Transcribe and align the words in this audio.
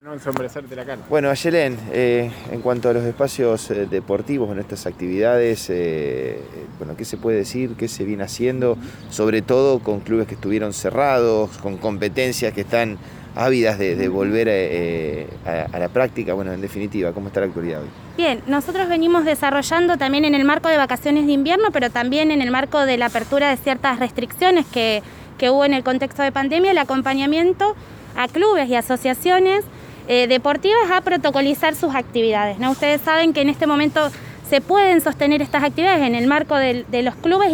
No 0.00 0.12
ensombrecierte 0.12 0.76
la 0.76 0.84
cara. 0.84 1.00
Bueno, 1.10 1.28
Ayelén, 1.28 1.76
eh, 1.90 2.30
en 2.52 2.60
cuanto 2.60 2.88
a 2.88 2.92
los 2.92 3.02
espacios 3.02 3.68
eh, 3.72 3.86
deportivos 3.90 4.48
en 4.52 4.60
estas 4.60 4.86
actividades, 4.86 5.68
eh, 5.70 6.40
bueno, 6.78 6.96
¿qué 6.96 7.04
se 7.04 7.16
puede 7.16 7.38
decir? 7.38 7.74
¿Qué 7.76 7.88
se 7.88 8.04
viene 8.04 8.22
haciendo? 8.22 8.78
Sobre 9.10 9.42
todo 9.42 9.80
con 9.80 9.98
clubes 9.98 10.28
que 10.28 10.34
estuvieron 10.34 10.72
cerrados, 10.72 11.58
con 11.58 11.78
competencias 11.78 12.52
que 12.52 12.60
están 12.60 12.96
ávidas 13.34 13.76
de, 13.80 13.96
de 13.96 14.08
volver 14.08 14.46
eh, 14.48 15.26
a, 15.44 15.76
a 15.76 15.80
la 15.80 15.88
práctica. 15.88 16.32
Bueno, 16.32 16.52
en 16.52 16.60
definitiva, 16.60 17.12
¿cómo 17.12 17.26
está 17.26 17.40
la 17.40 17.46
actualidad 17.46 17.82
hoy? 17.82 17.88
Bien, 18.16 18.40
nosotros 18.46 18.88
venimos 18.88 19.24
desarrollando 19.24 19.96
también 19.96 20.24
en 20.24 20.36
el 20.36 20.44
marco 20.44 20.68
de 20.68 20.76
vacaciones 20.76 21.26
de 21.26 21.32
invierno, 21.32 21.72
pero 21.72 21.90
también 21.90 22.30
en 22.30 22.40
el 22.40 22.52
marco 22.52 22.86
de 22.86 22.98
la 22.98 23.06
apertura 23.06 23.50
de 23.50 23.56
ciertas 23.56 23.98
restricciones 23.98 24.64
que, 24.66 25.02
que 25.38 25.50
hubo 25.50 25.64
en 25.64 25.74
el 25.74 25.82
contexto 25.82 26.22
de 26.22 26.30
pandemia, 26.30 26.70
el 26.70 26.78
acompañamiento 26.78 27.74
a 28.16 28.28
clubes 28.28 28.68
y 28.68 28.76
asociaciones 28.76 29.64
eh, 30.10 30.26
deportivas 30.26 30.90
a 30.90 31.02
protocolizar 31.02 31.74
sus 31.74 31.94
actividades. 31.94 32.58
¿no? 32.58 32.70
Ustedes 32.70 33.02
saben 33.02 33.34
que 33.34 33.42
en 33.42 33.50
este 33.50 33.66
momento 33.66 34.10
se 34.48 34.62
pueden 34.62 35.02
sostener 35.02 35.42
estas 35.42 35.62
actividades 35.62 36.00
en 36.06 36.14
el 36.14 36.26
marco 36.26 36.56
de, 36.56 36.86
los 37.02 37.14
clubes 37.16 37.52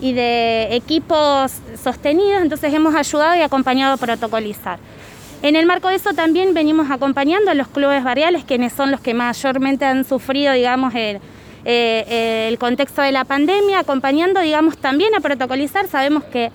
y 0.00 0.12
de, 0.12 0.74
equipos 0.74 1.52
sostenidos, 1.80 2.42
entonces 2.42 2.74
hemos 2.74 2.94
ayudado 2.96 3.36
y 3.36 3.40
acompañado 3.40 3.94
a 3.94 3.96
protocolizar. 3.98 4.80
En 5.42 5.54
el 5.54 5.64
marco 5.64 5.88
de 5.88 5.94
eso 5.94 6.12
también 6.12 6.54
venimos 6.54 6.90
acompañando 6.90 7.52
a 7.52 7.54
los 7.54 7.68
clubes 7.68 8.02
barriales, 8.02 8.42
quienes 8.42 8.72
son 8.72 8.90
los 8.90 9.00
que 9.00 9.14
mayormente 9.14 9.84
han 9.84 10.04
sufrido, 10.04 10.54
digamos, 10.54 10.92
el, 10.96 11.20
eh, 11.64 12.56
contexto 12.58 13.00
de 13.02 13.12
la 13.12 13.24
pandemia, 13.24 13.78
acompañando, 13.78 14.40
digamos, 14.40 14.76
también 14.76 15.14
a 15.14 15.20
protocolizar. 15.20 15.86
Sabemos 15.86 16.24
que, 16.24 16.50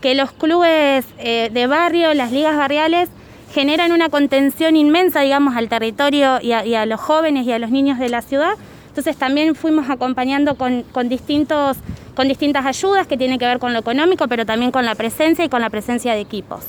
que 0.00 0.14
los 0.14 0.30
clubes 0.30 1.04
eh, 1.18 1.50
de 1.52 1.66
barrio, 1.66 2.14
las 2.14 2.30
ligas 2.30 2.56
barriales, 2.56 3.08
generan 3.52 3.92
una 3.92 4.08
contención 4.08 4.76
inmensa, 4.76 5.20
digamos, 5.20 5.56
al 5.56 5.68
territorio 5.68 6.38
y 6.42 6.52
a, 6.52 6.86
los 6.86 7.00
jóvenes 7.00 7.46
y 7.46 7.52
a 7.52 7.58
los 7.58 7.70
niños 7.70 7.98
de 7.98 8.08
la 8.08 8.22
ciudad. 8.22 8.54
Entonces 8.88 9.16
también 9.16 9.54
fuimos 9.54 9.90
acompañando 9.90 10.56
con, 10.56 10.82
con, 10.84 11.08
distintos, 11.08 11.76
con 12.14 12.28
distintas 12.28 12.64
ayudas 12.64 13.06
que 13.06 13.16
tienen 13.16 13.38
que 13.38 13.46
ver 13.46 13.58
con 13.58 13.72
lo 13.72 13.78
económico, 13.78 14.26
pero 14.28 14.46
también 14.46 14.70
con 14.70 14.84
la 14.84 14.94
presencia 14.94 15.44
y 15.44 15.48
con 15.48 15.60
la 15.60 15.70
presencia 15.70 16.14
de 16.14 16.20
equipos. 16.20 16.64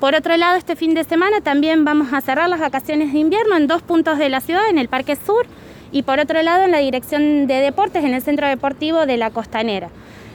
Por 0.00 0.14
otro 0.14 0.34
lado, 0.38 0.56
este 0.56 0.76
fin 0.76 0.94
de 0.94 1.04
semana 1.04 1.42
también 1.42 1.84
vamos 1.84 2.14
a 2.14 2.22
cerrar 2.22 2.48
las 2.48 2.58
vacaciones 2.58 3.12
de 3.12 3.18
invierno 3.18 3.58
en 3.58 3.66
dos 3.66 3.82
puntos 3.82 4.16
de 4.18 4.30
la 4.30 4.40
ciudad, 4.40 4.66
en 4.70 4.78
el 4.78 4.88
Parque 4.88 5.14
Sur 5.14 5.46
y 5.92 6.02
por 6.02 6.18
otro 6.20 6.40
lado 6.42 6.64
en 6.64 6.70
la 6.70 6.78
Dirección 6.78 7.46
de 7.46 7.56
Deportes, 7.56 8.02
en 8.02 8.14
el 8.14 8.22
Centro 8.22 8.48
Deportivo 8.48 9.04
de 9.04 9.18
la 9.18 9.30
Costanera. 9.30 9.90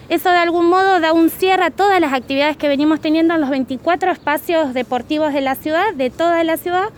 Eso 0.08 0.30
de 0.30 0.38
algún 0.38 0.68
modo 0.68 1.00
da 1.00 1.14
un 1.14 1.30
cierre 1.30 1.66
a 1.66 1.72
todas 1.72 2.00
las 2.00 2.14
actividades 2.14 2.58
que 2.58 2.68
venimos 2.68 3.00
teniendo 3.00 3.34
en 3.34 3.42
los 3.42 3.50
24 3.50 4.12
espacios 4.12 4.74
deportivos 4.74 5.34
de 5.34 5.42
la 5.42 5.56
ciudad, 5.56 5.94
de 5.96 6.12
toda 6.12 6.44
la 6.44 6.58
ciudad, 6.58 6.90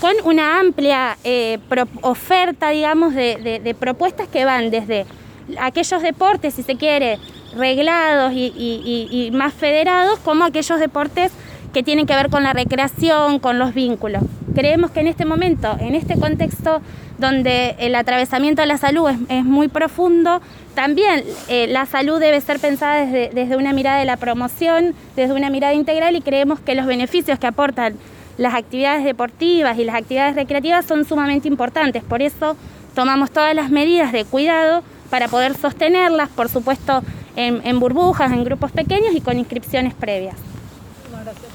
con 0.00 0.14
una 0.24 0.60
amplia 0.60 1.16
eh, 1.24 1.58
oferta, 2.02 2.70
digamos, 2.70 3.14
de, 3.14 3.76
propuestas 3.78 4.28
que 4.28 4.44
van 4.44 4.70
desde 4.70 5.06
aquellos 5.60 6.02
deportes, 6.02 6.54
si 6.54 6.62
se 6.62 6.76
quiere, 6.76 7.18
reglados 7.56 8.32
y, 8.34 9.30
más 9.32 9.52
federados, 9.52 10.18
como 10.20 10.44
aquellos 10.44 10.78
deportes 10.78 11.32
que 11.72 11.82
tienen 11.82 12.06
que 12.06 12.14
ver 12.14 12.28
con 12.28 12.42
la 12.42 12.52
recreación, 12.52 13.38
con 13.38 13.58
los 13.58 13.74
vínculos. 13.74 14.22
Creemos 14.54 14.90
que 14.90 15.00
en 15.00 15.06
este 15.06 15.24
momento, 15.24 15.76
en 15.80 15.94
este 15.94 16.18
contexto 16.18 16.82
donde 17.18 17.76
el 17.78 17.94
atravesamiento 17.94 18.62
de 18.62 18.68
la 18.68 18.78
salud 18.78 19.10
es, 19.28 19.44
muy 19.44 19.68
profundo, 19.68 20.40
también 20.74 21.24
eh, 21.48 21.66
la 21.68 21.86
salud 21.86 22.20
debe 22.20 22.40
ser 22.40 22.58
pensada 22.58 23.04
desde, 23.06 23.30
desde, 23.34 23.56
una 23.56 23.72
mirada 23.72 23.98
de 23.98 24.04
la 24.04 24.16
promoción, 24.16 24.94
desde 25.16 25.32
una 25.32 25.48
mirada 25.48 25.72
integral 25.72 26.16
y 26.16 26.20
creemos 26.20 26.60
que 26.60 26.74
los 26.74 26.86
beneficios 26.86 27.38
que 27.38 27.46
aportan 27.46 27.94
las 28.38 28.54
actividades 28.54 29.04
deportivas 29.04 29.78
y 29.78 29.84
las 29.84 29.94
actividades 29.94 30.34
recreativas 30.34 30.84
son 30.84 31.04
sumamente 31.04 31.48
importantes. 31.48 32.02
Por 32.02 32.22
eso 32.22 32.56
tomamos 32.94 33.30
todas 33.30 33.54
las 33.54 33.70
medidas 33.70 34.12
de 34.12 34.24
cuidado 34.24 34.82
para 35.10 35.28
poder 35.28 35.54
sostenerlas, 35.56 36.28
por 36.30 36.48
supuesto, 36.48 37.02
en 37.36 37.80
burbujas, 37.80 38.30
en 38.32 38.44
grupos 38.44 38.72
pequeños 38.72 39.14
y 39.14 39.20
con 39.20 39.38
inscripciones 39.38 39.94
previas. 39.94 40.51